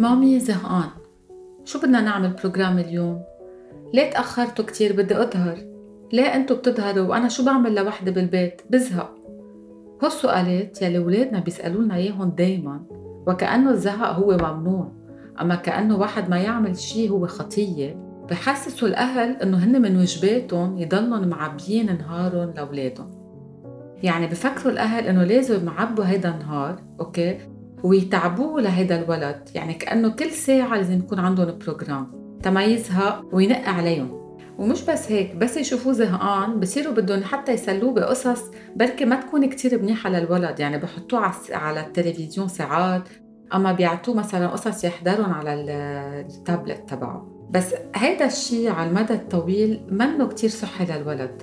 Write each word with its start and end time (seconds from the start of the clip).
مامي 0.00 0.40
زهقان. 0.40 0.88
شو 1.64 1.78
بدنا 1.78 2.00
نعمل 2.00 2.30
programme 2.30 2.78
اليوم؟ 2.78 3.22
ليه 3.94 4.10
تأخرتوا 4.10 4.64
كتير؟ 4.64 4.96
بدي 4.96 5.22
أظهر؟ 5.22 5.58
ليه 6.12 6.34
أنتوا 6.34 6.56
بتظهروا 6.56 7.08
وأنا 7.08 7.28
شو 7.28 7.44
بعمل 7.44 7.74
لوحدي 7.74 8.10
بالبيت؟ 8.10 8.62
بزهق. 8.70 9.14
هو 10.02 10.06
السؤالات 10.06 10.82
يلي 10.82 10.98
ولادنا 10.98 11.40
بيسألونا 11.40 11.94
إياهم 11.94 12.30
دايما 12.30 12.80
وكأنه 13.26 13.70
الزهق 13.70 14.08
هو 14.08 14.36
ممنوع. 14.36 14.92
أما 15.40 15.54
كأنه 15.54 15.96
واحد 15.96 16.30
ما 16.30 16.38
يعمل 16.38 16.76
شي 16.76 17.10
هو 17.10 17.26
خطية. 17.26 17.96
بحسسوا 18.30 18.88
الأهل 18.88 19.36
إنه 19.42 19.56
هن 19.56 19.82
من 19.82 19.96
واجباتهم 19.96 20.78
يضلن 20.78 21.28
معبيين 21.28 21.98
نهارهم 21.98 22.52
لأولادهم. 22.56 23.10
يعني 24.02 24.26
بفكروا 24.26 24.72
الأهل 24.72 25.04
إنه 25.06 25.24
لازم 25.24 25.66
يعبوا 25.66 26.04
هيدا 26.04 26.34
النهار 26.34 26.82
okay؟ 27.00 27.38
ويتعبوه 27.82 28.60
لهيدا 28.60 29.02
الولد. 29.02 29.48
يعني 29.54 29.74
كأنه 29.74 30.08
كل 30.08 30.30
ساعة 30.30 30.76
لازم 30.76 30.98
يكون 30.98 31.18
عندهم 31.18 31.58
programme 31.58 32.20
تما 32.42 32.64
يزهق 32.64 33.24
وينق 33.32 33.68
عليهم. 33.68 34.20
ومش 34.58 34.82
بس 34.82 35.12
هيك 35.12 35.34
بس 35.34 35.56
يشوفوه 35.56 35.92
زهقان 35.92 36.60
بصيروا 36.60 36.94
بدهم 36.94 37.24
حتى 37.24 37.52
يسلوه 37.52 37.92
بقصص 37.94 38.42
بركي 38.76 39.04
ما 39.04 39.16
تكون 39.16 39.48
كتير 39.48 39.82
منيحة 39.82 40.10
للولد. 40.10 40.60
يعني 40.60 40.78
بحطوه 40.78 41.32
على 41.50 41.80
التلفزيون 41.80 42.48
ساعات 42.48 43.08
أما 43.54 43.72
بيعطوه 43.72 44.14
مثلا 44.14 44.48
قصص 44.48 44.84
يحضرهم 44.84 45.32
على 45.32 45.54
التابلت 45.54 46.90
تبعه. 46.90 47.46
بس 47.50 47.74
هيدا 47.94 48.26
الشيء 48.26 48.70
على 48.70 48.90
المدى 48.90 49.14
الطويل 49.14 49.80
منه 49.90 50.26
كتير 50.26 50.50
صحي 50.50 50.84
للولد. 50.84 51.42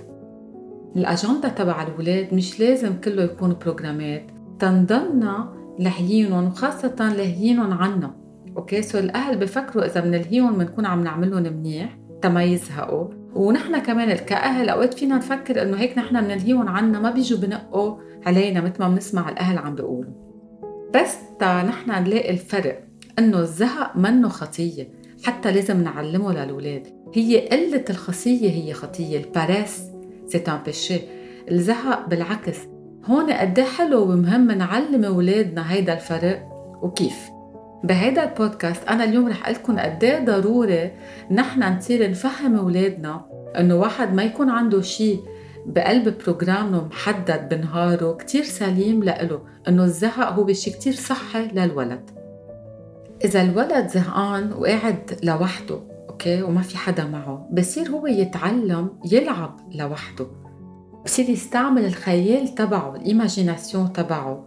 الأجندة 0.95 1.49
تبع 1.49 1.87
الولاد 1.87 2.33
مش 2.33 2.59
لازم 2.59 3.01
كله 3.01 3.23
يكون 3.23 3.55
بروجرامات 3.61 4.31
تنضلنا 4.59 5.56
لهيينهم 5.79 6.47
وخاصة 6.47 7.13
لهيينهم 7.17 7.73
عنا 7.73 8.15
okay 8.57 8.81
so 8.81 8.97
الأهل 8.97 9.37
بفكروا 9.37 9.85
إذا 9.85 9.99
بنلهيهم 10.01 10.57
بنكون 10.57 10.85
عم 10.85 11.03
نعملهم 11.03 11.43
منيح 11.43 11.97
تما 12.21 12.43
يزهقوا. 12.43 13.07
ونحن 13.35 13.79
كمان 13.79 14.15
كأهل 14.15 14.69
أوقات 14.69 14.93
فينا 14.93 15.17
نفكر 15.17 15.61
إنه 15.61 15.77
هيك 15.77 15.97
نحن 15.97 16.21
بنلهيهم 16.21 16.67
عنا 16.67 16.99
ما 16.99 17.11
بيجوا 17.11 17.39
بنقوا 17.39 17.97
علينا 18.25 18.61
مثل 18.61 18.75
ما 18.79 18.89
بنسمع 18.89 19.29
الأهل 19.29 19.57
عم 19.57 19.75
بيقولوا. 19.75 20.13
بس 20.95 21.17
تا 21.39 21.63
نحن 21.63 22.03
نلاقي 22.03 22.29
الفرق 22.29 22.83
إنه 23.19 23.39
الزهق 23.39 23.97
منه 23.97 24.27
خطية 24.27 24.87
حتى 25.23 25.51
لازم 25.51 25.83
نعلمه 25.83 26.33
للولاد 26.33 26.87
هي 27.13 27.47
قلة 27.47 27.85
الخصية 27.89 28.49
هي 28.49 28.73
خطية. 28.73 29.17
la 29.17 29.31
paresse 29.31 29.81
سي 30.25 30.37
ان 30.37 30.59
بيشي 30.65 30.99
الزهق 31.51 32.09
بالعكس. 32.09 32.57
هون 33.07 33.31
قد 33.31 33.59
حلو 33.59 34.11
ومهم 34.11 34.51
نعلم 34.51 35.05
أولادنا 35.05 35.71
هيدا 35.71 35.93
الفرق 35.93 36.47
وكيف. 36.81 37.29
بهيدا 37.83 38.23
البودكاست 38.23 38.87
أنا 38.87 39.03
اليوم 39.03 39.27
رح 39.27 39.49
لكم 39.49 39.79
قد 39.79 40.03
إيه 40.03 40.25
ضروري 40.25 40.91
نحن 41.31 41.63
نصير 41.77 42.09
نفهم 42.11 42.55
أولادنا 42.55 43.25
إنه 43.59 43.75
واحد 43.75 44.13
ما 44.13 44.23
يكون 44.23 44.49
عنده 44.49 44.81
شيء 44.81 45.19
بقلب 45.65 46.17
بروجرامه 46.25 46.85
محدد 46.85 47.49
بنهاره 47.49 48.13
كتير 48.13 48.43
سليم 48.43 49.03
لإله 49.03 49.41
إنه 49.67 49.83
الزهق 49.83 50.33
هو 50.33 50.53
شيء 50.53 50.73
كتير 50.73 50.93
صحي 50.93 51.47
للولد. 51.47 52.09
إذا 53.25 53.41
الولد 53.41 53.87
زهقان 53.87 54.53
وقاعد 54.53 55.19
لوحده 55.23 55.79
okay؟ 56.09 56.41
وما 56.41 56.61
في 56.61 56.77
حدا 56.77 57.03
معه 57.03 57.49
بصير 57.51 57.89
هو 57.89 58.07
يتعلم 58.07 58.89
يلعب 59.11 59.59
لوحده. 59.75 60.46
بصير 61.07 61.29
يستعمل 61.29 61.85
الخيال 61.85 62.55
تبعه 62.55 62.95
ال 62.95 63.03
imagination 63.03 63.93
تبعه. 63.93 64.45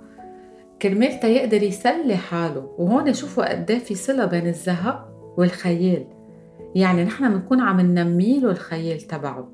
كرمال 0.82 1.20
تا 1.20 1.26
يقدر 1.28 1.62
يسلي 1.62 2.16
حاله 2.16 2.74
وهون 2.78 3.14
شوفوا 3.14 3.50
قد 3.50 3.70
إيه 3.70 3.78
في 3.78 3.94
صلة 3.94 4.24
بين 4.24 4.46
الزهق 4.46 5.08
والخيال. 5.36 6.04
يعني 6.74 7.04
نحن 7.04 7.32
بنكون 7.32 7.60
عم 7.60 7.80
ننمي 7.80 8.40
له 8.40 8.50
الخيال 8.50 9.00
تبعه. 9.00 9.48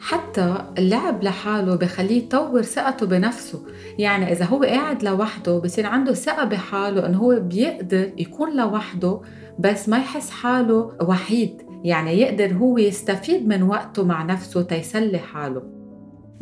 حتى 0.00 0.54
اللعب 0.78 1.22
لحاله 1.22 1.74
بخليه 1.74 2.24
يطور 2.24 2.62
ثقته 2.62 3.06
بنفسه. 3.06 3.62
يعني 3.98 4.32
إذا 4.32 4.44
هو 4.44 4.62
قاعد 4.62 5.02
لوحده 5.02 5.58
بصير 5.58 5.86
عنده 5.86 6.12
ثقة 6.12 6.44
بحاله 6.44 7.06
إنه 7.06 7.18
هو 7.18 7.40
بيقدر 7.40 8.12
يكون 8.18 8.56
لوحده 8.56 9.20
بس 9.58 9.88
ما 9.88 9.98
يحس 9.98 10.30
حاله 10.30 10.92
وحيد. 11.02 11.62
يعني 11.84 12.20
يقدر 12.20 12.54
هو 12.54 12.78
يستفيد 12.78 13.48
من 13.48 13.62
وقته 13.62 14.04
مع 14.04 14.22
نفسه 14.22 14.62
تيسلي 14.62 15.18
حاله. 15.18 15.81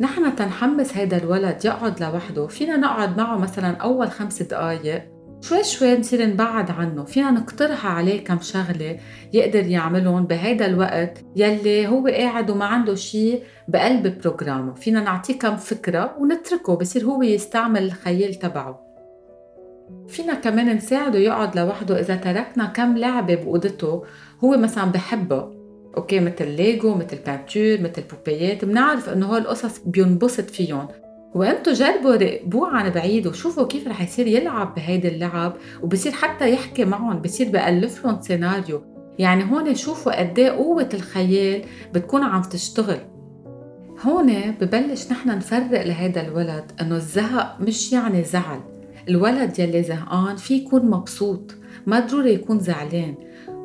نحن 0.01 0.35
تنحمس 0.35 0.97
هيدا 0.97 1.17
الولد 1.17 1.65
يقعد 1.65 2.03
لوحده 2.03 2.47
فينا 2.47 2.77
نقعد 2.77 3.17
معه 3.17 3.37
مثلا 3.37 3.77
أول 3.77 4.11
خمس 4.11 4.41
دقايق 4.41 5.03
شوي 5.41 5.63
شوي 5.63 5.97
نصير 5.97 6.25
نبعد 6.25 6.71
عنه 6.71 7.03
فينا 7.03 7.31
نقترح 7.31 7.85
عليه 7.85 8.23
كم 8.23 8.39
شغلة 8.41 8.99
يقدر 9.33 9.65
يعملهم 9.67 10.25
بهيدا 10.25 10.65
الوقت 10.65 11.23
يلي 11.35 11.87
هو 11.87 12.07
قاعد 12.07 12.49
وما 12.49 12.65
عنده 12.65 12.95
شيء 12.95 13.43
بقلب 13.67 14.21
بروجرامه 14.21 14.73
فينا 14.73 15.01
نعطيه 15.01 15.39
كم 15.39 15.57
فكرة 15.57 16.15
ونتركه 16.19 16.75
بصير 16.75 17.03
هو 17.05 17.23
يستعمل 17.23 17.83
الخيال 17.83 18.35
تبعه. 18.35 18.81
فينا 20.07 20.33
كمان 20.33 20.75
نساعده 20.75 21.19
يقعد 21.19 21.59
لوحده 21.59 21.99
إذا 21.99 22.15
تركنا 22.15 22.65
كم 22.65 22.97
لعبة 22.97 23.35
بأوضته 23.35 24.03
هو 24.43 24.57
مثلا 24.57 24.85
بحبها 24.85 25.60
okay 25.97 26.19
مثل 26.19 26.47
ليجو 26.47 26.95
مثل 26.95 27.17
peinture 27.25 27.89
مثل 27.89 28.01
بوبيات. 28.01 28.65
بنعرف 28.65 29.09
إنه 29.09 29.25
هول 29.25 29.41
القصص 29.41 29.79
بينبسط 29.85 30.49
فيهم. 30.49 30.87
وأنتم 31.35 31.71
جربوا 31.71 32.15
راقبوه 32.15 32.69
عن 32.69 32.89
بعيد 32.89 33.27
وشوفوا 33.27 33.67
كيف 33.67 33.87
رح 33.87 34.01
يصير 34.01 34.27
يلعب 34.27 34.75
بهيدي 34.75 35.07
اللعب. 35.07 35.53
وبصير 35.81 36.11
حتى 36.11 36.53
يحكي 36.53 36.85
معهم 36.85 37.21
بصير 37.21 37.49
بألف 37.49 38.05
لهم 38.05 38.21
سيناريو 38.21 38.81
يعني 39.19 39.51
هون 39.51 39.75
شوفوا 39.75 40.19
قد 40.19 40.39
إيه 40.39 40.49
قوة 40.49 40.89
الخيال 40.93 41.61
بتكون 41.93 42.23
عم 42.23 42.41
تشتغل. 42.41 42.99
هون 44.05 44.51
ببلش 44.51 45.11
نحن 45.11 45.29
نفرق 45.29 45.85
لهيدا 45.85 46.27
الولد 46.27 46.71
إنه 46.81 46.95
الزهق 46.95 47.57
مش 47.59 47.93
يعني 47.93 48.23
زعل. 48.23 48.59
الولد 49.09 49.59
يلي 49.59 49.83
زهقان 49.83 50.35
في 50.35 50.55
يكون 50.55 50.85
مبسوط. 50.85 51.55
ما 51.85 51.99
ضروري 51.99 52.33
يكون 52.33 52.59
زعلان. 52.59 53.15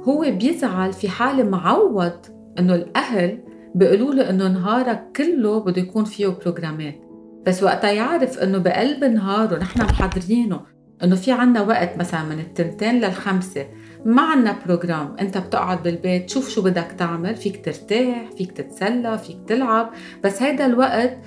هو 0.08 0.30
بيزعل 0.30 0.92
في 0.92 1.08
حال 1.08 1.50
معود 1.50 2.26
إنه 2.58 2.74
الأهل 2.74 3.42
بيقولوا 3.74 4.14
له 4.14 4.30
إنه 4.30 4.48
نهارك 4.48 5.04
كله 5.16 5.60
بده 5.60 5.82
يكون 5.82 6.04
فيه 6.04 6.26
بروجرامات 6.26 7.00
بس 7.46 7.62
وقتها 7.62 7.92
يعرف 7.92 8.38
إنه 8.38 8.58
بقلب 8.58 9.04
نهاره 9.04 9.58
نحن 9.58 9.82
محضرينه 9.82 10.60
إنه 11.04 11.16
في 11.16 11.32
عنا 11.32 11.62
وقت 11.62 11.98
مثلا 11.98 12.22
من 12.24 12.38
التنتين 12.38 13.00
للخمسة 13.00 13.66
ما 14.04 14.22
عنا 14.22 14.56
programme 14.66 15.16
أنت 15.20 15.38
بتقعد 15.38 15.82
بالبيت 15.82 16.30
شوف 16.30 16.50
شو 16.50 16.62
بدك 16.62 16.94
تعمل 16.98 17.36
فيك 17.36 17.64
ترتاح 17.64 18.30
فيك 18.38 18.52
تتسلى 18.52 19.18
فيك 19.18 19.36
تلعب. 19.46 19.90
بس 20.24 20.42
هيدا 20.42 20.66
الوقت 20.66 21.18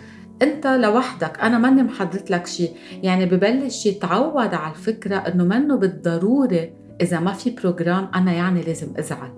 أنت 0.41 0.67
لوحدك 0.67 1.39
أنا 1.39 1.57
ماني 1.57 1.83
محضرت 1.83 2.31
لك 2.31 2.47
شيء 2.47 2.71
يعني 3.03 3.25
ببلش 3.25 3.85
يتعود 3.85 4.53
على 4.53 4.73
الفكرة 4.73 5.15
إنه 5.15 5.43
منه 5.43 5.75
بالضروري 5.75 6.78
إذا 7.01 7.19
ما 7.19 7.33
في 7.33 7.49
programme 7.49 8.07
أنا 8.15 8.33
يعني 8.33 8.61
لازم 8.61 8.87
أزعل. 8.99 9.31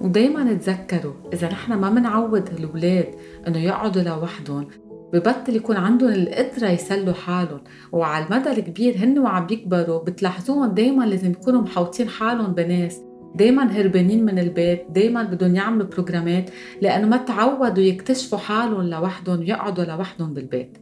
ودايما 0.00 0.54
تذكروا 0.54 1.12
إذا 1.32 1.48
نحن 1.48 1.72
ما 1.72 1.90
منعود 1.90 2.48
الأولاد 2.48 3.14
إنه 3.48 3.58
يقعدوا 3.58 4.02
لوحدهم 4.02 4.66
ببطل 5.12 5.56
يكون 5.56 5.76
عندهم 5.76 6.12
القدرة 6.12 6.68
يسلوا 6.68 7.14
حالهم. 7.14 7.60
وعلى 7.92 8.24
المدى 8.24 8.50
الكبير 8.50 8.96
هن 8.96 9.18
وعم 9.18 9.46
بيكبروا 9.46 9.98
بتلاحظوهم 9.98 10.74
دايما 10.74 11.04
لازم 11.04 11.30
يكونوا 11.30 11.62
محوطين 11.62 12.08
حالهم 12.08 12.52
بناس. 12.52 13.00
دايما 13.34 13.62
هربانين 13.62 14.24
من 14.24 14.38
البيت 14.38 14.86
دايما 14.90 15.22
بدهم 15.22 15.54
يعملوا 15.54 15.86
بروجرامات 15.86 16.50
لأنه 16.80 17.08
ما 17.08 17.16
تعودوا 17.16 17.82
يكتشفوا 17.82 18.38
حالهم 18.38 18.82
لوحدهم 18.82 19.38
ويقعدوا 19.38 19.84
لوحدهم 19.84 20.34
بالبيت. 20.34 20.78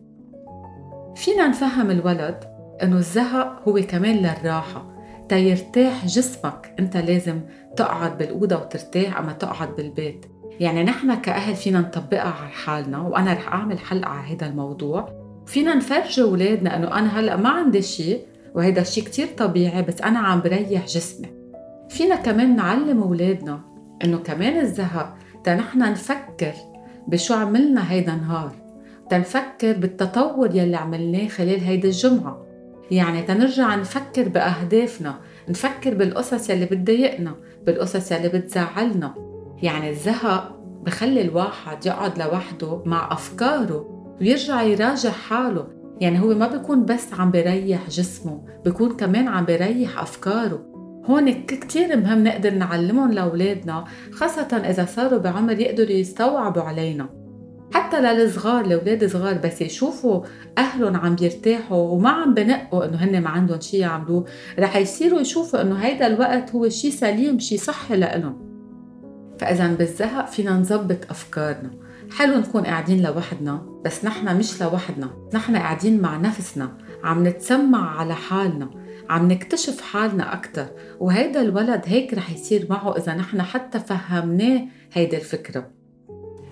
فينا 1.16 1.48
نفهم 1.48 1.90
الولد 1.90 2.44
إنه 2.82 2.96
الزهق 2.96 3.68
هو 3.68 3.80
كمان 3.88 4.16
للراحة. 4.16 4.97
تيرتاح 5.28 6.06
جسمك. 6.06 6.74
انت 6.78 6.96
لازم 6.96 7.40
تقعد 7.76 8.18
بالأوضة 8.18 8.56
وترتاح 8.56 9.18
أما 9.18 9.32
تقعد 9.32 9.76
بالبيت. 9.76 10.26
يعني 10.60 10.84
نحن 10.84 11.14
كأهل 11.14 11.54
فينا 11.54 11.80
نطبقها 11.80 12.34
على 12.40 12.50
حالنا 12.50 12.98
وأنا 13.00 13.32
رح 13.32 13.52
أعمل 13.52 13.78
حلقة 13.78 14.08
على 14.08 14.36
هذا 14.36 14.46
الموضوع. 14.46 15.08
فينا 15.46 15.74
نفرجي 15.74 16.22
أولادنا 16.22 16.76
إنه 16.76 16.98
أنا 16.98 17.20
هلأ 17.20 17.36
ما 17.36 17.48
عندي 17.48 17.82
شيء 17.82 18.20
وهيدا 18.54 18.80
الشيء 18.80 19.04
كتير 19.04 19.26
طبيعي 19.26 19.82
بس 19.82 20.00
أنا 20.00 20.18
عم 20.18 20.40
بريح 20.40 20.86
جسمي. 20.86 21.28
فينا 21.88 22.16
كمان 22.16 22.56
نعلم 22.56 23.02
أولادنا 23.02 23.60
إنه 24.04 24.18
كمان 24.18 24.60
الزهق 24.60 25.16
تنحن 25.44 25.78
نفكر 25.78 26.52
بشو 27.06 27.34
عملنا 27.34 27.92
هيدا 27.92 28.14
النهار. 28.14 28.52
تنفكر 29.10 29.72
بالتطور 29.72 30.54
يلي 30.54 30.76
عملناه 30.76 31.28
خلال 31.28 31.60
هيدا 31.60 31.88
الجمعة. 31.88 32.47
يعني 32.90 33.22
تنرجع 33.22 33.74
نفكر 33.74 34.28
بأهدافنا 34.28 35.20
نفكر 35.48 35.94
بالقصص 35.94 36.50
يلي 36.50 36.66
بتضايقنا 36.66 37.34
بالقصص 37.66 38.12
يلي 38.12 38.28
بتزعلنا. 38.28 39.14
يعني 39.62 39.90
الزهق 39.90 40.60
بخلي 40.82 41.20
الواحد 41.20 41.86
يقعد 41.86 42.18
لوحده 42.18 42.82
مع 42.86 43.12
أفكاره 43.12 43.98
ويرجع 44.20 44.62
يراجع 44.62 45.10
حاله. 45.10 45.66
يعني 46.00 46.20
هو 46.20 46.34
ما 46.34 46.48
بيكون 46.48 46.84
بس 46.84 47.14
عم 47.14 47.30
بيريح 47.30 47.88
جسمه 47.88 48.44
بيكون 48.64 48.96
كمان 48.96 49.28
عم 49.28 49.44
بيريح 49.44 50.02
أفكاره. 50.02 50.68
هون 51.04 51.30
كتير 51.32 51.96
مهم 51.96 52.24
نقدر 52.24 52.54
نعلمهم 52.54 53.12
لأولادنا 53.12 53.84
خاصة 54.12 54.56
إذا 54.56 54.84
صاروا 54.84 55.18
بعمر 55.18 55.60
يقدروا 55.60 55.90
يستوعبوا 55.90 56.62
علينا. 56.62 57.08
حتى 57.74 58.00
للصغار 58.00 58.64
الاولاد 58.64 59.06
صغار 59.06 59.38
بس 59.38 59.60
يشوفوا 59.60 60.24
أهلهم 60.58 60.96
عم 60.96 61.14
بيرتاحوا 61.14 61.88
وما 61.88 62.10
عم 62.10 62.34
بنقوا 62.34 62.84
إنه 62.84 62.96
هن 62.96 63.22
ما 63.22 63.30
عندهم 63.30 63.60
شيء 63.60 63.80
يعملوه. 63.80 64.24
رح 64.58 64.76
يصيروا 64.76 65.20
يشوفوا 65.20 65.60
إنه 65.60 65.74
هيدا 65.74 66.06
الوقت 66.06 66.50
هو 66.54 66.68
شيء 66.68 66.90
سليم 66.90 67.38
شيء 67.38 67.58
صحي 67.58 67.96
لإلهم. 67.96 68.48
فاذا 69.38 69.66
بالزهق 69.66 70.26
فينا 70.26 70.52
نظبط 70.52 71.10
أفكارنا. 71.10 71.70
حلو 72.10 72.38
نكون 72.38 72.62
قاعدين 72.62 73.02
لوحدنا 73.02 73.80
بس 73.84 74.04
نحن 74.04 74.36
مش 74.36 74.62
لوحدنا. 74.62 75.10
نحن 75.34 75.56
قاعدين 75.56 76.00
مع 76.00 76.16
نفسنا. 76.16 76.78
عم 77.04 77.26
نتسمع 77.28 77.98
على 78.00 78.14
حالنا. 78.14 78.70
عم 79.10 79.32
نكتشف 79.32 79.80
حالنا 79.80 80.34
أكتر. 80.34 80.66
وهيدا 81.00 81.40
الولد 81.40 81.82
هيك 81.86 82.14
رح 82.14 82.30
يصير 82.30 82.66
معه 82.70 82.96
إذا 82.96 83.14
نحن 83.14 83.42
حتى 83.42 83.78
فهمناه 83.78 84.60
هيدي 84.92 85.16
الفكرة. 85.16 85.77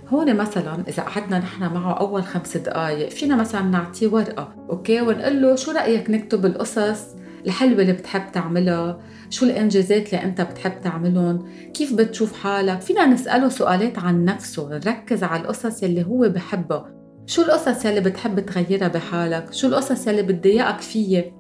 هون 0.08 0.36
مثلا 0.36 0.82
إذا 0.88 1.02
قعدنا 1.02 1.38
نحن 1.38 1.74
معه 1.74 1.92
أول 1.92 2.22
خمس 2.22 2.56
دقائق 2.56 3.08
فينا 3.08 3.36
مثلا 3.36 3.62
نعطيه 3.62 4.08
ورقة 4.08 4.54
أوكي؟ 4.70 5.00
ونقول 5.00 5.42
له 5.42 5.56
شو 5.56 5.72
رأيك 5.72 6.10
نكتب 6.10 6.46
القصص 6.46 7.16
الحلوة 7.46 7.80
اللي 7.82 7.92
بتحب 7.92 8.32
تعملها؟ 8.32 8.98
شو 9.30 9.46
الإنجازات 9.46 10.14
اللي 10.14 10.24
أنت 10.24 10.40
بتحب 10.40 10.72
تعملهم؟ 10.82 11.48
كيف 11.74 11.94
بتشوف 11.94 12.32
حالك؟ 12.42 12.80
فينا 12.80 13.06
نسأله 13.06 13.48
سؤالات 13.48 13.98
عن 13.98 14.24
نفسه 14.24 14.68
نركز 14.68 15.24
على 15.24 15.42
القصص 15.42 15.82
اللي 15.82 16.06
هو 16.06 16.28
بحبها. 16.28 16.92
شو 17.26 17.42
القصص 17.42 17.84
يلي 17.84 18.00
بتحب 18.00 18.40
تغيرها 18.40 18.88
بحالك؟ 18.88 19.52
شو 19.52 19.68
القصص 19.68 20.06
يلي 20.06 20.22
بتضايقك 20.22 20.80
فيي 20.80 21.32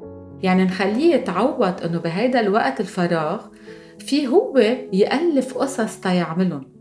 يعني 0.42 0.64
نخليه 0.64 1.14
يتعود 1.14 1.80
إنه 1.80 1.98
بهيدا 1.98 2.40
الوقت 2.40 2.80
الفراغ 2.80 3.40
في 3.98 4.26
هو 4.26 4.58
يألف 4.92 5.54
قصص 5.58 6.00
تيعملهم. 6.00 6.75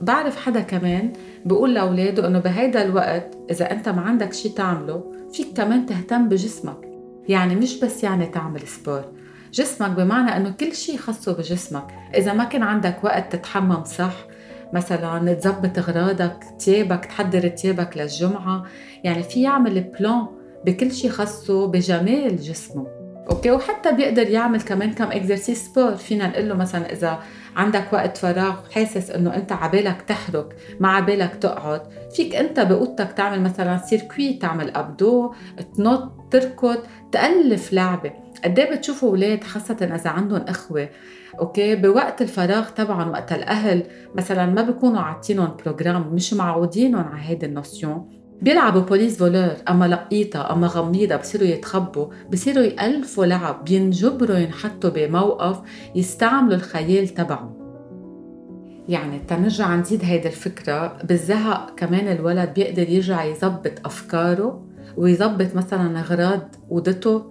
بعرف 0.00 0.36
حدا 0.36 0.60
كمان 0.60 1.12
بقول 1.44 1.74
لأولاده 1.74 2.26
إنه 2.26 2.38
بهيدا 2.38 2.82
الوقت 2.82 3.36
إذا 3.50 3.70
أنت 3.70 3.88
ما 3.88 4.00
عندك 4.00 4.32
شيء 4.32 4.52
تعمله 4.52 5.12
فيك 5.32 5.56
كمان 5.56 5.86
تهتم 5.86 6.28
بجسمك. 6.28 6.76
يعني 7.28 7.54
مش 7.56 7.80
بس 7.80 8.04
يعني 8.04 8.26
تعمل 8.26 8.60
سبور 8.60 9.04
جسمك 9.52 9.90
بمعنى 9.90 10.36
إنه 10.36 10.50
كل 10.50 10.74
شيء 10.74 10.96
خاصه 10.96 11.32
بجسمك. 11.32 11.86
إذا 12.16 12.32
ما 12.32 12.44
كان 12.44 12.62
عندك 12.62 13.04
وقت 13.04 13.36
تتحمم 13.36 13.84
صح 13.84 14.14
مثلا 14.72 15.34
تظبط 15.34 15.78
أغراضك 15.78 16.44
تيابك 16.58 17.04
تحضر 17.04 17.48
تيابك 17.48 17.96
للجمعة. 17.96 18.64
يعني 19.04 19.22
في 19.22 19.42
يعمل 19.42 19.80
plan 19.80 20.26
بكل 20.66 20.92
شيء 20.92 21.10
خاصه 21.10 21.66
بجمال 21.66 22.36
جسمه. 22.36 22.99
okay؟ 23.30 23.50
وحتى 23.50 23.92
بيقدر 23.92 24.28
يعمل 24.28 24.60
كمان 24.60 24.92
كم 24.92 25.12
exercices 25.12 25.66
sport 25.66 25.96
فينا 25.96 26.26
نقول 26.26 26.48
له 26.48 26.54
مثلا 26.54 26.92
إذا 26.92 27.22
عندك 27.56 27.92
وقت 27.92 28.16
فراغ 28.16 28.56
حاسس 28.70 29.10
إنه 29.10 29.36
أنت 29.36 29.52
عبالك 29.52 30.02
تحرك 30.02 30.56
ما 30.80 30.88
عبالك 30.88 31.34
تقعد 31.34 31.82
فيك 32.16 32.34
أنت 32.34 32.60
بأوضتك 32.60 33.12
تعمل 33.12 33.40
مثلا 33.42 33.78
circuit 33.78 34.32
تعمل 34.32 34.76
abdos 34.76 35.34
تنط 35.76 36.12
تركض 36.30 36.78
تألف 37.12 37.72
لعبة. 37.72 38.12
قد 38.44 38.58
إيه 38.58 38.76
بتشوفوا 38.76 39.08
أولاد 39.08 39.44
خاصة 39.44 39.76
إذا 39.94 40.10
عندهم 40.10 40.40
إخوة؟ 40.48 40.88
okay؟ 41.40 41.76
بوقت 41.76 42.22
الفراغ 42.22 42.68
طبعا 42.68 43.10
وقت 43.10 43.32
الأهل 43.32 43.82
مثلا 44.14 44.46
ما 44.46 44.62
بيكونوا 44.62 45.00
عاطينهم 45.00 45.56
programme 45.64 46.14
مش 46.14 46.34
معودينهم 46.34 47.04
على 47.04 47.22
هيدي 47.22 47.46
ال 47.46 47.56
notion 47.56 48.19
بيلعبوا 48.42 48.80
police 48.80 49.18
voleur. 49.18 49.56
أما 49.68 49.84
لقيطة 49.84 50.52
أما 50.52 50.66
غميضة 50.66 51.16
بصيروا 51.16 51.46
يتخبوا 51.46 52.06
بصيروا 52.32 52.64
يألفوا 52.64 53.26
لعب 53.26 53.64
بينجبروا 53.64 54.36
ينحطوا 54.36 54.90
بموقف 54.90 55.58
يستعملوا 55.94 56.54
الخيال 56.54 57.08
تبعهم. 57.08 57.60
يعني 58.88 59.18
تنرجع 59.18 59.76
نزيد 59.76 60.04
هيدي 60.04 60.28
الفكرة 60.28 60.98
بالزهق 61.04 61.74
كمان 61.76 62.08
الولد 62.08 62.54
بيقدر 62.54 62.88
يرجع 62.88 63.24
يظبط 63.24 63.72
أفكاره 63.84 64.66
ويظبط 64.96 65.54
مثلا 65.54 66.00
أغراض 66.00 66.54
أوضته 66.70 67.30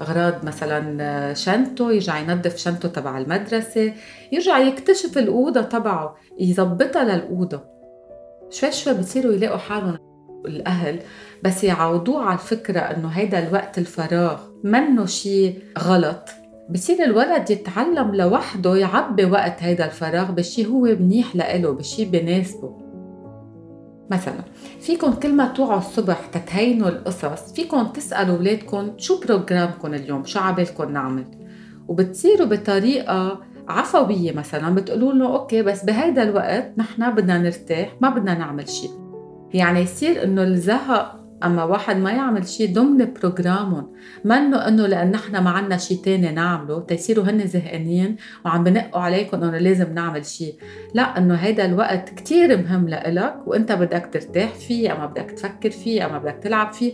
أغراض 0.00 0.44
مثلا 0.44 1.34
شنطه 1.34 1.92
يرجع 1.92 2.18
ينظف 2.18 2.56
شنطه 2.56 2.88
تبع 2.88 3.18
المدرسة 3.18 3.92
يرجع 4.32 4.58
يكتشف 4.58 5.18
الأوضة 5.18 5.62
تبعه 5.62 6.16
يظبطها 6.40 7.04
للأوضة. 7.04 7.60
شوي 8.50 8.72
شوي 8.72 8.94
بصيروا 8.94 9.32
يلاقوا 9.32 9.58
حالهم. 9.58 10.07
الأهل 10.46 10.98
بس 11.44 11.64
يعودوه 11.64 12.22
على 12.22 12.34
الفكرة 12.34 12.80
إنه 12.80 13.08
هيدا 13.08 13.48
الوقت 13.48 13.78
الفراغ 13.78 14.40
منه 14.64 15.06
شيء 15.06 15.58
غلط. 15.78 16.28
بصير 16.70 17.04
الولد 17.04 17.50
يتعلم 17.50 18.14
لوحده 18.14 18.76
يعبي 18.76 19.24
وقت 19.24 19.62
هيدا 19.62 19.84
الفراغ 19.84 20.30
بشي 20.30 20.66
هو 20.66 20.80
منيح 20.80 21.36
لإله 21.36 21.72
بشي 21.72 22.04
بناسبه. 22.04 22.88
مثلا 24.10 24.40
فيكم 24.80 25.12
كل 25.12 25.32
ما 25.32 25.48
توعوا 25.48 25.78
الصبح 25.78 26.26
تتهينوا 26.32 26.88
القصص 26.88 27.52
فيكم 27.52 27.86
تسألوا 27.86 28.36
أولادكم 28.36 28.92
شو 28.96 29.20
بروجرامكم 29.20 29.94
اليوم 29.94 30.24
شو 30.24 30.38
عبالكم 30.38 30.92
نعمل؟ 30.92 31.24
وبتصيروا 31.88 32.46
بطريقة 32.46 33.40
عفوية 33.68 34.32
مثلا 34.32 34.74
بتقولوا 34.74 35.12
له 35.12 35.26
أوكي 35.26 35.62
بس 35.62 35.84
بهيدا 35.84 36.22
الوقت 36.22 36.72
نحن 36.76 37.14
بدنا 37.14 37.38
نرتاح 37.38 37.94
ما 38.00 38.08
بدنا 38.10 38.34
نعمل 38.34 38.68
شيء 38.68 38.90
يعني 39.54 39.80
يصير 39.80 40.24
إنه 40.24 40.42
الزهق 40.42 41.18
أما 41.44 41.64
واحد 41.64 41.96
ما 41.96 42.10
يعمل 42.10 42.48
شيء 42.48 42.74
ضمن 42.74 43.12
بروجرامهم 43.12 43.92
منه 44.24 44.68
إنه 44.68 44.86
لأن 44.86 45.10
نحن 45.10 45.38
ما 45.38 45.50
عنا 45.50 45.76
شيء 45.76 45.98
تاني 45.98 46.32
نعمله 46.32 46.80
تيصيروا 46.80 47.24
هن 47.24 47.46
زهقانين 47.46 48.16
وعم 48.44 48.64
بنقوا 48.64 49.00
عليكم 49.00 49.42
إنه 49.42 49.58
لازم 49.58 49.94
نعمل 49.94 50.26
شيء 50.26 50.54
لا 50.94 51.18
إنه 51.18 51.34
هيدا 51.34 51.64
الوقت 51.64 52.08
كتير 52.08 52.56
مهم 52.56 52.88
لإلك 52.88 53.34
وإنت 53.46 53.72
بدك 53.72 54.08
ترتاح 54.12 54.54
فيه 54.54 54.92
أما 54.92 55.06
بدك 55.06 55.30
تفكر 55.30 55.70
فيه 55.70 56.06
أما 56.06 56.18
بدك 56.18 56.38
تلعب 56.42 56.72
فيه 56.72 56.92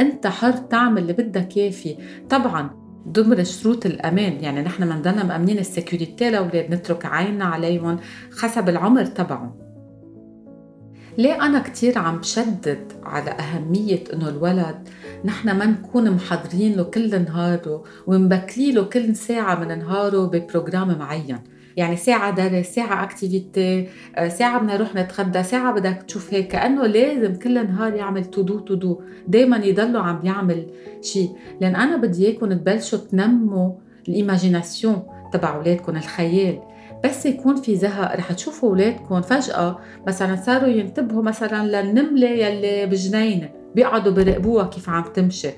إنت 0.00 0.26
حر 0.26 0.52
تعمل 0.52 1.02
اللي 1.02 1.12
بدك 1.12 1.56
إياه. 1.56 1.70
فيه 1.70 1.96
طبعا 2.30 2.70
ضمن 3.08 3.44
شروط 3.44 3.86
الأمان 3.86 4.32
يعني 4.40 4.62
نحن 4.62 4.88
منضلنا 4.88 5.24
مأمنين 5.24 5.58
ال 5.58 5.66
security 5.66 6.30
لأولاد 6.30 6.74
نترك 6.74 7.06
عيننا 7.06 7.44
عليهم 7.44 7.98
حسب 8.40 8.68
العمر 8.68 9.04
تبعهم. 9.04 9.65
ليه 11.18 11.46
أنا 11.46 11.58
كتير 11.58 11.98
عم 11.98 12.18
بشدد 12.18 12.92
على 13.04 13.30
أهمية 13.30 14.04
إنه 14.12 14.28
الولد 14.28 14.88
نحن 15.24 15.50
ما 15.50 15.66
نكون 15.66 16.10
محضرين 16.10 16.76
له 16.76 16.82
كل 16.82 17.22
نهاره 17.22 17.84
ومبكلين 18.06 18.72
له 18.72 18.82
كل 18.82 19.16
ساعة 19.16 19.54
من 19.60 19.78
نهاره 19.78 20.26
ب 20.26 20.33
programme 20.33 20.98
معين. 20.98 21.38
يعني 21.76 21.96
ساعة 21.96 22.30
درس 22.30 22.66
ساعة 22.66 23.04
activity 23.04 23.88
آه، 24.16 24.28
ساعة 24.28 24.58
بدنا 24.58 24.76
نروح 24.76 24.94
نتغدى 24.94 25.42
ساعة 25.42 25.72
بدك 25.72 26.02
تشوف 26.08 26.34
هيك. 26.34 26.48
كأنه 26.48 26.86
لازم 26.86 27.34
كل 27.34 27.66
نهار 27.66 27.94
يعمل 27.94 28.24
to 28.24 28.58
do 28.58 28.72
to 28.72 28.86
do 28.86 29.00
دايما 29.28 29.56
يضلوا 29.56 30.02
عم 30.02 30.20
يعمل 30.24 30.66
شيء 31.02 31.30
لأن 31.60 31.76
أنا 31.76 31.96
بدي 31.96 32.26
إياكم 32.26 32.52
تبلشوا 32.52 32.98
تنموا 32.98 33.72
ال 34.08 34.16
imagination 34.16 35.02
تبع 35.32 35.56
أولادكم 35.56 35.96
الخيال. 35.96 36.60
بس 37.04 37.26
يكون 37.26 37.56
في 37.56 37.76
زهق. 37.76 38.16
رح 38.16 38.32
تشوفوا 38.32 38.68
اولادكم 38.68 39.20
فجأة 39.22 39.78
مثلا 40.06 40.36
صاروا 40.36 40.68
ينتبهوا 40.68 41.22
مثلا 41.22 41.82
للنملة 41.82 42.28
يلي 42.28 42.86
بجنينة 42.86 43.48
بيقعدوا 43.74 44.12
بيراقبوها 44.12 44.64
كيف 44.66 44.88
عم 44.88 45.04
تمشي. 45.14 45.50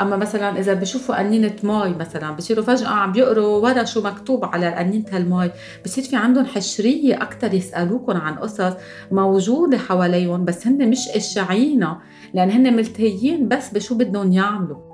أما 0.00 0.16
مثلا 0.16 0.58
إذا 0.58 0.74
بشوفوا 0.74 1.18
قنينة 1.18 1.52
ماي 1.62 1.94
مثلا 1.94 2.30
بصيروا 2.30 2.64
فجأة 2.64 2.88
عم 2.88 3.12
بيقروا 3.12 3.58
ورا 3.58 3.84
شو 3.84 4.02
مكتوب 4.02 4.44
على 4.44 4.74
قنينة 4.74 5.04
هالماي 5.12 5.50
بصير 5.84 6.04
في 6.04 6.16
عندهم 6.16 6.46
حشرية 6.46 7.22
أكثر 7.22 7.54
يسالوكم 7.54 8.16
عن 8.16 8.34
قصص 8.34 8.72
موجودة 9.10 9.78
حواليهم 9.78 10.44
بس 10.44 10.66
هن 10.66 10.90
مش 10.90 11.08
إشعينا 11.08 11.98
لأن 12.34 12.50
هن 12.50 12.76
ملتهيين 12.76 13.48
بس 13.48 13.70
بشو 13.70 13.94
بدهم 13.94 14.32
يعملوا. 14.32 14.91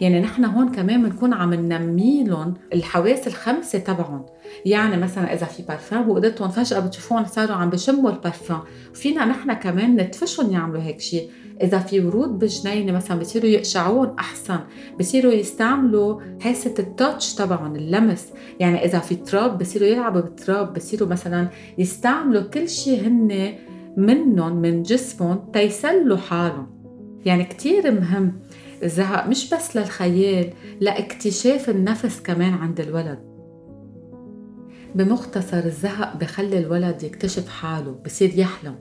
يعني 0.00 0.20
نحن 0.20 0.44
هون 0.44 0.68
كمان 0.68 1.02
بنكون 1.02 1.32
عم 1.32 1.54
ننمي 1.54 2.24
لهم 2.24 2.54
الحواس 2.72 3.26
الخمسة 3.26 3.78
تبعهم. 3.78 4.26
يعني 4.64 4.96
مثلا 4.96 5.34
إذا 5.34 5.46
في 5.46 5.62
بارفان 5.62 6.02
بوقتهم 6.02 6.48
فجأة 6.48 6.80
بتشوفون 6.80 7.24
صاروا 7.24 7.56
عم 7.56 7.70
بشموا 7.70 8.10
البارفان 8.10 8.60
فينا 8.94 9.24
نحن 9.24 9.52
كمان 9.52 9.92
ندفشهم 9.92 10.52
يعملوا 10.52 10.82
هيك 10.82 11.00
شيء 11.00 11.30
إذا 11.62 11.78
في 11.78 12.00
ورود 12.00 12.38
بالجنينه 12.38 12.92
مثلا 12.92 13.18
بصيروا 13.20 13.48
يقشعون 13.48 14.16
أحسن 14.18 14.58
بصيروا 15.00 15.32
يستعملوا 15.32 16.20
حاسة 16.40 16.74
التاتش 16.78 17.34
تبعهم 17.34 17.76
اللمس. 17.76 18.28
يعني 18.60 18.84
إذا 18.84 18.98
في 18.98 19.14
تراب 19.14 19.58
بصيروا 19.58 19.88
يلعبوا 19.88 20.20
بالتراب 20.20 20.74
بصيروا 20.74 21.08
مثلا 21.08 21.48
يستعملوا 21.78 22.42
كل 22.42 22.68
شيء 22.68 23.06
هن 23.06 23.54
منهم 23.96 24.56
من 24.56 24.82
جسمهم 24.82 25.50
تيسلوا 25.52 26.16
حالهم. 26.16 26.66
يعني 27.24 27.44
كتير 27.44 27.90
مهم. 27.90 28.32
الزهق 28.82 29.26
مش 29.26 29.54
بس 29.54 29.76
للخيال 29.76 30.52
لاكتشاف 30.80 31.70
النفس 31.70 32.20
كمان 32.20 32.54
عند 32.54 32.80
الولد. 32.80 33.18
بمختصر 34.94 35.58
الزهق 35.58 36.16
بخلي 36.16 36.58
الولد 36.58 37.02
يكتشف 37.02 37.48
حاله 37.48 37.90
بصير 37.90 38.38
يحلم 38.38 38.74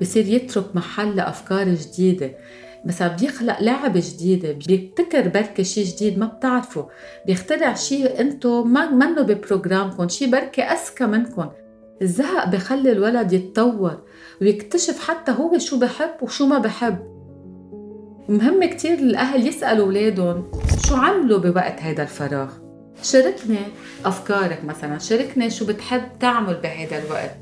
بصير 0.00 0.26
يترك 0.26 0.76
محل 0.76 1.16
لأفكار 1.16 1.68
جديدة. 1.68 2.30
مثلا 2.84 3.08
بيخلق 3.08 3.60
لعبة 3.62 4.02
جديدة 4.04 4.52
بيبتكر 4.52 5.28
بركة 5.28 5.62
شيء 5.62 5.84
جديد 5.84 6.18
ما 6.18 6.26
بتعرفوا 6.26 6.84
بيخترع 7.26 7.74
شيء 7.74 8.20
انتو 8.20 8.64
ما 8.64 8.90
منه 8.90 9.22
ببروجرامكم 9.22 10.08
شيء 10.08 10.30
بركة 10.30 10.62
أذكى 10.62 11.06
منكم 11.06 11.50
الزهق 12.02 12.48
بخلي 12.48 12.92
الولد 12.92 13.32
يتطور 13.32 14.02
ويكتشف 14.40 15.08
حتى 15.08 15.32
هو 15.32 15.58
شو 15.58 15.78
بحب 15.78 16.10
وشو 16.22 16.46
ما 16.46 16.58
بحب. 16.58 17.11
مهم 18.28 18.64
كتير 18.64 18.98
الأهل 18.98 19.46
يسألوا 19.46 19.84
أولادهم 19.84 20.50
شو 20.86 20.96
عملوا 20.96 21.38
بوقت 21.38 21.80
هيدا 21.80 22.02
الفراغ. 22.02 22.48
شاركني 23.02 23.58
أفكارك 24.04 24.64
مثلا 24.64 24.98
شاركني 24.98 25.50
شو 25.50 25.66
بتحب 25.66 26.02
تعمل 26.20 26.54
بهيدا 26.54 27.04
الوقت. 27.04 27.36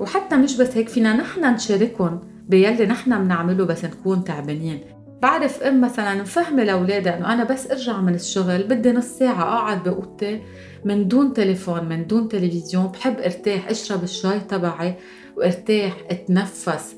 وحتى 0.00 0.36
مش 0.36 0.56
بس 0.56 0.76
هيك 0.76 0.88
فينا 0.88 1.16
نحن 1.16 1.54
نشاركهم 1.54 2.20
بيلي 2.48 2.86
نحن 2.86 3.24
بنعمله 3.24 3.64
بس 3.64 3.84
نكون 3.84 4.24
تعبانين. 4.24 4.80
بعرف 5.22 5.62
أم 5.62 5.80
مثلا 5.80 6.14
مفهمة 6.14 6.64
لأولادها 6.64 7.18
إنه 7.18 7.32
أنا 7.32 7.44
بس 7.44 7.70
أرجع 7.70 8.00
من 8.00 8.14
الشغل 8.14 8.62
بدي 8.62 8.92
نص 8.92 9.04
ساعة 9.04 9.42
أقعد 9.42 9.82
بأوضتي 9.82 10.42
من 10.84 11.08
دون 11.08 11.32
تليفون 11.32 11.84
من 11.84 12.06
دون 12.06 12.28
تلفزيون 12.28 12.86
بحب 12.86 13.18
أرتاح 13.18 13.68
أشرب 13.68 14.02
الشاي 14.02 14.40
تبعي 14.40 14.94
وأرتاح 15.36 15.92
أتنفس. 16.10 16.96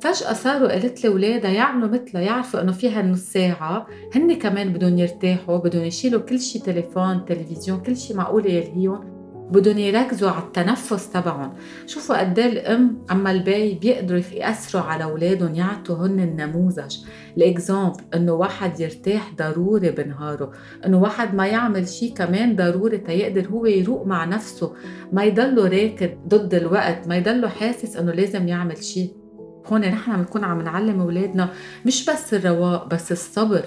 فجأة 0.00 0.32
صاروا 0.32 0.68
قالت 0.68 1.04
لي 1.04 1.10
ولادها 1.10 1.50
يعملوا 1.50 1.88
مثلها 1.88 2.22
يعرفوا 2.22 2.60
إنه 2.60 2.72
فيها 2.72 3.02
نص 3.02 3.20
ساعة. 3.20 3.86
هن 4.14 4.34
كمان 4.34 4.72
بدهم 4.72 4.98
يرتاحوا 4.98 5.58
بدهم 5.58 5.84
يشيلوا 5.84 6.20
كل 6.20 6.40
شيء 6.40 6.62
تليفون 6.62 7.24
تلفزيون 7.24 7.80
كل 7.80 7.96
شيء 7.96 8.16
معقول 8.16 8.46
يلهيهم. 8.46 9.16
بدهم 9.50 9.78
يركزوا 9.78 10.30
على 10.30 10.42
التنفس 10.42 11.10
تبعهم. 11.12 11.52
شوفوا 11.86 12.20
قد 12.20 12.38
إيه 12.38 12.46
الأم 12.46 12.98
أما 13.10 13.30
البي 13.30 13.74
بيقدروا 13.74 14.20
يأثروا 14.32 14.82
على 14.82 15.04
أولادهم 15.04 15.54
يعطوا 15.54 15.96
هن 15.96 16.20
النموذج. 16.20 16.96
ال 17.36 17.44
example 17.44 18.00
إنه 18.14 18.32
واحد 18.32 18.80
يرتاح 18.80 19.32
ضروري 19.38 19.90
بنهاره. 19.90 20.52
إنه 20.86 21.02
واحد 21.02 21.34
ما 21.34 21.46
يعمل 21.46 21.88
شيء 21.88 22.14
كمان 22.14 22.56
ضروري 22.56 22.98
تيقدر 22.98 23.48
هو 23.48 23.66
يروق 23.66 24.06
مع 24.06 24.24
نفسه. 24.24 24.72
ما 25.12 25.24
يضله 25.24 25.68
راكد 25.68 26.10
ضد 26.28 26.54
الوقت 26.54 27.08
ما 27.08 27.16
يضله 27.16 27.48
حاسس 27.48 27.96
إنه 27.96 28.12
لازم 28.12 28.48
يعمل 28.48 28.84
شيء 28.84 29.25
هون 29.72 29.80
نحن 29.80 30.16
بنكون 30.16 30.44
عم 30.44 30.62
نعلم 30.62 31.00
أولادنا 31.00 31.48
مش 31.86 32.10
بس 32.10 32.34
الرواق 32.34 32.88
بس 32.88 33.12
الصبر. 33.12 33.64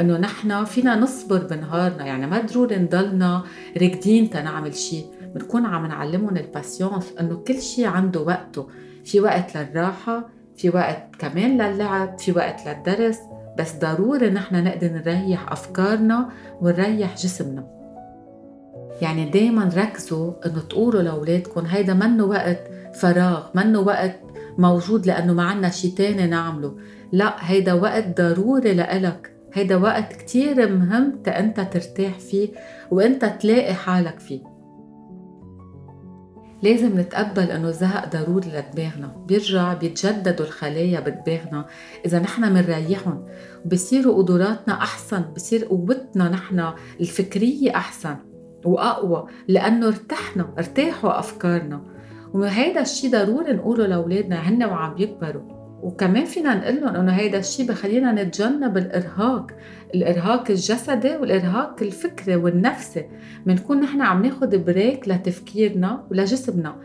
إنه 0.00 0.18
نحن 0.18 0.64
فينا 0.64 0.96
نصبر 0.96 1.38
بنهارنا. 1.38 2.06
يعني 2.06 2.26
ما 2.26 2.40
ضروري 2.40 2.76
نضلنا 2.76 3.42
راكدين 3.82 4.30
تنعمل 4.30 4.74
شيء 4.74 5.06
بنكون 5.34 5.66
عم 5.66 5.86
نعلمهم 5.86 6.36
ال 6.36 6.44
patience 6.44 7.12
إنه 7.20 7.36
كل 7.36 7.60
شيء 7.60 7.86
عنده 7.86 8.20
وقته. 8.20 8.68
في 9.04 9.20
وقت 9.20 9.56
للراحة 9.56 10.28
في 10.56 10.70
وقت 10.70 11.16
كمان 11.18 11.62
للعب 11.62 12.18
في 12.18 12.32
وقت 12.32 12.60
للدرس. 12.66 13.18
بس 13.58 13.76
ضروري 13.78 14.30
نحن 14.30 14.64
نقدر 14.64 14.88
نريح 14.88 15.52
أفكارنا 15.52 16.28
ونريح 16.60 17.16
جسمنا. 17.16 17.78
يعني 19.02 19.30
دايما 19.30 19.70
ركزوا 19.76 20.32
إنه 20.46 20.60
تقولوا 20.60 21.02
لأولادكم 21.02 21.66
هيدا 21.66 21.94
منه 21.94 22.24
وقت 22.24 22.58
فراغ 22.94 23.46
منه 23.54 23.80
وقت 23.80 24.14
موجود 24.58 25.06
لأنه 25.06 25.32
ما 25.32 25.42
عنا 25.42 25.70
شيء 25.70 25.94
تاني 25.94 26.26
نعمله. 26.26 26.76
لا 27.12 27.36
هيدا 27.38 27.72
وقت 27.72 28.20
ضروري 28.20 28.74
لإلك. 28.74 29.34
هيدا 29.52 29.76
وقت 29.76 30.12
كتير 30.12 30.72
مهم 30.72 31.22
أنت 31.26 31.60
ترتاح 31.60 32.18
فيه 32.18 32.48
وأنت 32.90 33.24
تلاقي 33.24 33.74
حالك 33.74 34.18
فيه. 34.20 34.40
لازم 36.62 37.00
نتقبل 37.00 37.50
إنه 37.50 37.68
الزهق 37.68 38.12
ضروري 38.16 38.48
لدماغنا. 38.48 39.24
بيرجع 39.28 39.74
بيتجددوا 39.74 40.46
الخلايا 40.46 41.00
بدماغنا 41.00 41.66
إذا 42.06 42.18
نحن 42.18 42.52
منريحهم. 42.52 43.24
وبصيروا 43.64 44.22
قدراتنا 44.22 44.74
أحسن 44.74 45.22
بصير 45.36 45.64
قوتنا 45.64 46.28
نحن 46.28 46.72
الفكرية 47.00 47.76
أحسن 47.76 48.16
وأقوى 48.64 49.26
لأنه 49.48 49.86
ارتحنا 49.86 50.54
ارتاحوا 50.58 51.18
أفكارنا. 51.18 51.97
وهيدا 52.34 52.80
الشيء 52.80 53.10
ضروري 53.10 53.52
نقوله 53.52 53.86
لأولادنا 53.86 54.36
هن 54.36 54.64
وعم 54.64 54.94
يكبروا. 54.98 55.42
وكمان 55.82 56.24
فينا 56.24 56.54
نقول 56.54 56.80
لهم 56.80 56.96
إنه 56.96 57.12
هيدا 57.12 57.38
الشيء 57.38 57.68
بخلينا 57.68 58.22
نتجنب 58.22 58.76
الإرهاق. 58.76 59.50
الإرهاق 59.94 60.50
الجسدي 60.50 61.16
والإرهاق 61.16 61.82
الفكري 61.82 62.36
والنفسي. 62.36 63.04
بنكون 63.46 63.80
نحن 63.80 64.00
عم 64.02 64.22
ناخذ 64.22 64.58
break 64.58 65.08
لتفكيرنا 65.08 66.06
ولجسمنا. 66.10 66.76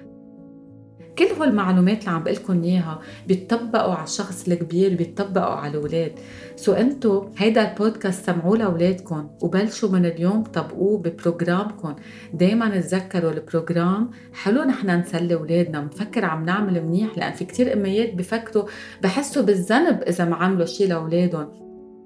كل 1.17 1.25
هالمعلومات 1.41 2.00
اللي 2.00 2.12
عم 2.12 2.24
بقول 2.24 2.36
لكم 2.36 2.63
إياها 2.63 3.00
بيتطبقوا 3.27 3.93
على 3.93 4.03
الشخص 4.03 4.48
الكبير 4.48 4.96
بيتطبقوا 4.96 5.53
على 5.55 5.72
الأولاد. 5.72 6.12
so 6.56 6.74
أنتو 6.74 7.25
هيدا 7.38 7.72
البودكاست 7.72 8.25
سمعوه 8.25 8.58
لاولادكم 8.58 9.29
وبلشوا 9.41 9.89
من 9.89 10.05
اليوم 10.05 10.43
طبقوه 10.43 10.98
ب 10.98 11.06
programme 11.06 11.79
كم 11.79 11.96
دائما 12.34 12.79
تذكروا 12.82 13.32
ال 13.32 13.39
programme 13.39 14.10
حلو 14.34 14.63
نحن 14.63 14.89
نسلي 14.89 15.34
أولادنا 15.34 15.79
بنفكر 15.79 16.25
عم 16.25 16.46
نعمل 16.46 16.86
منيح 16.86 17.17
لأن 17.17 17.34
في 17.34 17.46
كتير 17.46 17.74
أميات 17.74 18.13
بفكروا 18.13 18.65
بحسوا 19.01 19.43
بالذنب 19.43 20.01
إذا 20.01 20.25
ما 20.25 20.36
عملوا 20.36 20.65
شيء 20.65 20.88
لاولادهم 20.88 21.48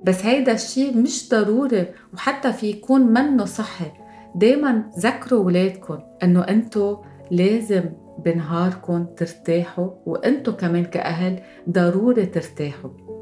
بس 0.04 0.26
هيدا 0.26 0.52
الشيء 0.52 0.98
مش 0.98 1.30
ضروري 1.30 1.86
وحتى 2.14 2.54
في 2.54 2.68
يكون 2.70 3.02
منه 3.02 3.46
صحي. 3.46 3.92
دايما 4.36 4.84
ذكروا 5.00 5.46
ولادكم 5.46 6.00
إنه 6.24 6.42
أنتو 6.42 6.98
لازم 7.32 7.84
بنهاركم 8.26 9.06
ترتاحوا 9.06 9.90
وانتو 10.06 10.56
كمان 10.56 10.86
كأهل 10.86 11.40
ضروري 11.70 12.26
ترتاحوا. 12.26 13.17